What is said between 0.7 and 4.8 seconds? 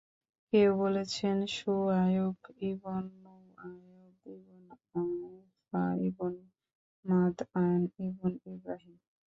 বলেছেন, শুআয়ব ইবন নুওয়ায়ব ইবন